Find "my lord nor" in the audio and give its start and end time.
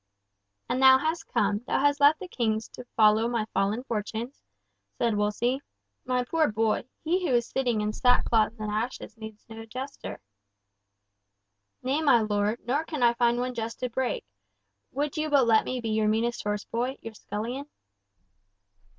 12.01-12.83